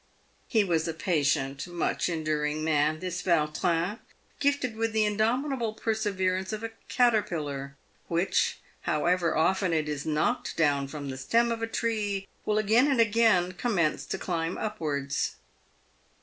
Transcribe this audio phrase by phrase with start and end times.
[0.47, 3.99] He was a patient, much enduring man, this Vautrin,
[4.39, 7.75] gifted with the indomitable perseverance of a caterpillar,
[8.07, 8.57] which,
[8.89, 12.99] however often it is knocked down from the stem of a tree, will again and
[12.99, 15.35] again com mence to climb upwards.